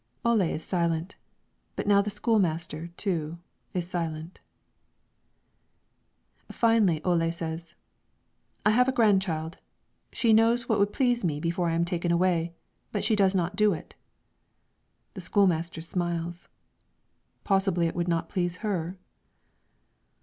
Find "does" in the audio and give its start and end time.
13.15-13.35